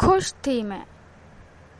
खुश 0.00 0.34
थी 0.46 0.62
मैं। 0.62 0.86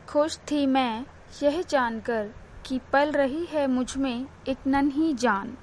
खुश 0.09 0.37
थी 0.37 0.65
मैं 0.65 1.05
यह 1.43 1.61
जानकर 1.61 2.29
कि 2.65 2.79
पल 2.93 3.11
रही 3.11 3.45
है 3.45 3.67
मुझमें 3.67 4.27
एक 4.47 4.57
नन्ही 4.67 5.13
जान। 5.13 5.57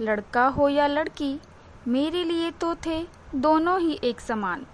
लड़का 0.00 0.46
हो 0.46 0.68
या 0.68 0.86
लड़की, 0.86 1.40
मेरे 1.88 2.24
लिए 2.24 2.50
तो 2.50 2.74
थे 2.74 3.06
दोनों 3.34 3.80
ही 3.80 4.00
एक 4.04 4.20
समान। 4.20 4.66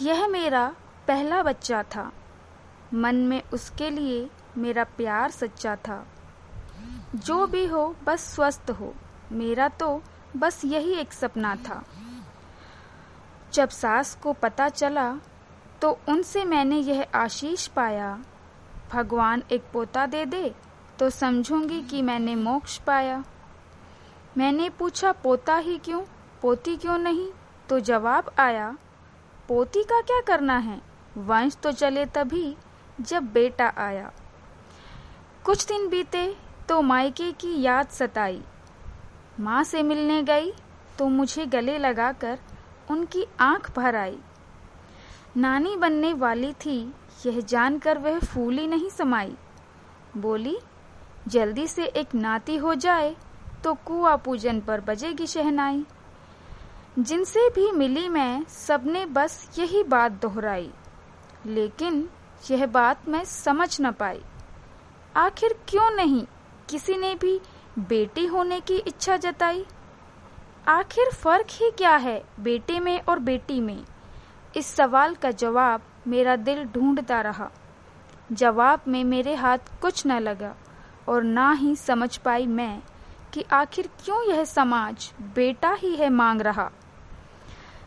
यह 0.00 0.28
मेरा 0.28 0.74
पहला 1.08 1.42
बच्चा 1.42 1.82
था। 1.82 2.12
मन 2.94 3.16
में 3.16 3.42
उसके 3.52 3.90
लिए 3.90 4.30
मेरा 4.58 4.84
प्यार 4.84 5.30
सच्चा 5.30 5.76
था। 5.76 6.06
जो 7.14 7.46
भी 7.46 7.66
हो, 7.66 7.96
बस 8.04 8.34
स्वस्थ 8.34 8.70
हो। 8.70 8.94
मेरा 9.32 9.68
तो 9.68 10.02
बस 10.36 10.64
यही 10.64 10.94
एक 10.94 11.12
सपना 11.12 11.56
था। 11.56 11.84
जब 13.52 13.68
सास 13.68 14.14
को 14.22 14.32
पता 14.32 14.68
चला 14.68 15.12
तो 15.82 15.90
उनसे 16.08 16.44
मैंने 16.44 16.76
यह 16.78 17.06
आशीष 17.14 17.66
पाया। 17.66 18.18
भगवान 18.92 19.42
एक 19.52 19.62
पोता 19.72 20.06
दे 20.06 20.24
दे 20.26 20.54
तो 20.98 21.08
समझूँगी 21.10 21.80
कि 21.82 22.02
मैंने 22.02 22.34
मोक्ष 22.34 22.78
पाया। 22.78 23.22
मैंने 24.36 24.68
पूछा, 24.70 25.12
पोता 25.12 25.56
ही 25.56 25.76
क्यों? 25.78 26.00
पोती 26.42 26.76
क्यों 26.76 26.98
नहीं? 26.98 27.28
तो 27.68 27.78
जवाब 27.80 28.30
आया, 28.38 28.76
पोती 29.48 29.82
का 29.82 30.00
क्या 30.00 30.20
करना 30.20 30.56
है? 30.58 30.80
वंश 31.16 31.56
तो 31.56 31.72
चले 31.72 32.04
तभी, 32.06 32.56
जब 33.00 33.32
बेटा 33.32 33.72
आया। 33.78 34.10
कुछ 35.44 35.66
दिन 35.66 35.88
बीते 35.88 36.24
तो 36.68 36.80
मायके 36.82 37.30
की 37.32 37.60
याद 37.62 37.88
सताई। 37.88 38.42
माँ 39.40 39.62
से 39.64 39.82
मिलने 39.82 40.22
गई 40.22 40.52
तो 40.98 41.08
मुझे 41.08 41.46
गले 41.46 41.78
लगाकर 41.78 42.38
उनकी 42.90 43.26
आँख 43.40 43.76
भर 43.76 43.96
आई। 43.96 44.18
नानी 45.36 45.76
बनने 45.76 46.12
वाली 46.12 46.52
थी, 46.52 46.94
यह 47.26 47.40
जानकर 47.40 47.98
वह 47.98 48.18
फूली 48.18 48.66
नहीं 48.66 48.90
समाई। 48.90 49.36
बोली, 50.16 50.58
जल्दी 51.28 51.66
से 51.66 51.84
एक 51.84 52.14
नाती 52.14 52.56
हो 52.56 52.74
जाए 52.74 53.16
तो 53.64 53.74
कुआ 53.74 54.16
पूजन 54.16 54.60
पर 54.60 54.80
बजेगी 54.80 55.26
शहनाई। 55.26 55.84
जिनसे 56.98 57.48
भी 57.48 57.72
मिली 57.72 58.08
मैं, 58.08 58.44
सबने 58.44 59.06
बस 59.06 59.58
यही 59.58 59.82
बात 59.82 60.12
दोहराई। 60.12 60.70
लेकिन 61.46 62.08
यह 62.50 62.66
बात 62.66 63.08
मैं 63.08 63.24
समझ 63.24 63.80
न 63.80 63.92
पाई। 63.92 64.22
आखिर 65.16 65.60
क्यों 65.68 65.90
नहीं, 65.90 66.26
किसी 66.70 66.96
ने 66.96 67.14
भी 67.14 67.40
बेटी 67.78 68.26
होने 68.26 68.60
की 68.60 68.76
इच्छा 68.76 69.16
जताई? 69.16 69.66
आखिर 70.68 71.10
फ़र्क 71.10 71.46
ही 71.50 71.70
क्या 71.70 71.96
है 71.96 72.22
बेटे 72.40 72.80
में 72.80 73.00
और 73.00 73.18
बेटी 73.18 73.60
में? 73.60 73.84
इस 74.56 74.66
सवाल 74.66 75.14
का 75.14 75.30
जवाब 75.30 75.82
मेरा 76.06 76.36
दिल 76.36 76.64
ढूंढता 76.64 77.20
रहा। 77.20 77.50
जवाब 78.32 78.80
में 78.88 79.04
मेरे 79.04 79.34
हाथ 79.34 79.58
कुछ 79.82 80.06
न 80.06 80.12
लगा 80.12 80.54
और 81.08 81.22
ना 81.22 81.52
ही 81.52 81.76
समझ 81.76 82.16
पाई 82.16 82.46
मैं 82.46 82.82
कि 83.32 83.44
आखिर 83.52 83.88
क्यों 84.04 84.22
यह 84.24 84.44
समाज 84.44 85.12
बेटा 85.34 85.72
ही 85.72 85.96
है 85.96 86.10
मांग 86.10 86.40
रहा। 86.40 86.70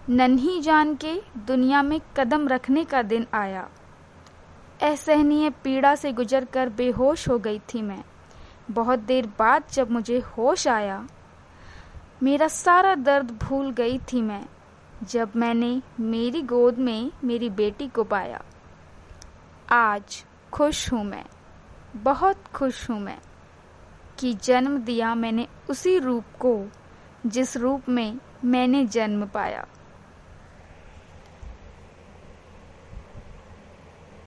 नन्ही 0.09 0.61
जान 0.61 0.95
के 0.95 1.21
दुनिया 1.37 1.81
में 1.81 2.01
कदम 2.17 2.47
रखने 2.47 2.83
का 2.83 3.01
दिन 3.01 3.27
आया। 3.33 3.69
असहनीय 4.83 5.49
पीड़ा 5.49 5.95
से 5.95 6.11
गुजरकर 6.11 6.69
बेहोश 6.69 7.29
हो 7.29 7.39
गई 7.39 7.59
थी 7.59 7.81
मैं। 7.81 8.03
बहुत 8.71 8.99
देर 8.99 9.27
बाद 9.39 9.63
जब 9.73 9.91
मुझे 9.91 10.19
होश 10.19 10.67
आया 10.67 11.07
मेरा 12.25 12.47
सारा 12.47 12.95
दर्द 12.95 13.31
भूल 13.31 13.71
गई 13.71 13.97
थी 13.97 14.21
मैं, 14.21 14.45
जब 15.03 15.31
मैंने 15.35 15.81
मेरी 15.99 16.41
गोद 16.41 16.77
में 16.77 17.11
मेरी 17.23 17.49
बेटी 17.49 17.87
को 17.87 18.03
पाया। 18.03 18.41
आज 19.69 20.25
खुश 20.53 20.93
हूँ 20.93 21.03
मैं, 21.03 21.25
बहुत 21.95 22.47
खुश 22.47 22.89
हूँ 22.89 22.99
मैं, 22.99 23.17
कि 24.19 24.33
जन्म 24.33 24.77
दिया 24.77 25.15
मैंने 25.15 25.47
उसी 25.69 25.99
रूप 25.99 26.23
को, 26.39 26.67
जिस 27.25 27.57
रूप 27.57 27.89
में 27.89 28.17
मैंने 28.45 28.85
जन्म 28.85 29.25
पाया। 29.25 29.67